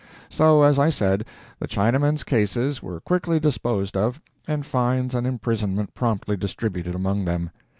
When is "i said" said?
0.79-1.25